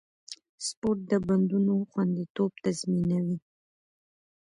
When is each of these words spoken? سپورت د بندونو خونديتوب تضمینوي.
سپورت 0.67 0.99
د 1.11 1.13
بندونو 1.27 1.73
خونديتوب 1.89 2.51
تضمینوي. 2.63 3.37